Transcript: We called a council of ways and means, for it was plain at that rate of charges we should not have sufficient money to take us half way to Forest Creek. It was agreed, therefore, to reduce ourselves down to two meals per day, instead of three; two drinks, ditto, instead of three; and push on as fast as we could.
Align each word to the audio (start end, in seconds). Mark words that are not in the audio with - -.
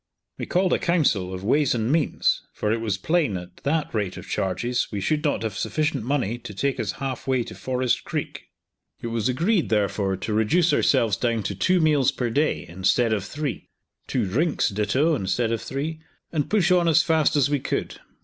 We 0.39 0.47
called 0.47 0.73
a 0.73 0.79
council 0.79 1.31
of 1.31 1.43
ways 1.43 1.75
and 1.75 1.91
means, 1.91 2.41
for 2.53 2.71
it 2.73 2.81
was 2.81 2.97
plain 2.97 3.37
at 3.37 3.57
that 3.57 3.93
rate 3.93 4.17
of 4.17 4.27
charges 4.27 4.87
we 4.91 4.99
should 4.99 5.23
not 5.23 5.43
have 5.43 5.55
sufficient 5.55 6.03
money 6.03 6.39
to 6.39 6.55
take 6.55 6.79
us 6.79 6.93
half 6.93 7.27
way 7.27 7.43
to 7.43 7.53
Forest 7.53 8.03
Creek. 8.03 8.47
It 9.03 9.09
was 9.13 9.29
agreed, 9.29 9.69
therefore, 9.69 10.17
to 10.17 10.33
reduce 10.33 10.73
ourselves 10.73 11.17
down 11.17 11.43
to 11.43 11.53
two 11.53 11.79
meals 11.79 12.11
per 12.11 12.31
day, 12.31 12.65
instead 12.67 13.13
of 13.13 13.23
three; 13.23 13.69
two 14.07 14.25
drinks, 14.25 14.69
ditto, 14.69 15.13
instead 15.13 15.51
of 15.51 15.61
three; 15.61 16.01
and 16.31 16.49
push 16.49 16.71
on 16.71 16.87
as 16.87 17.03
fast 17.03 17.35
as 17.35 17.51
we 17.51 17.59
could. 17.59 17.99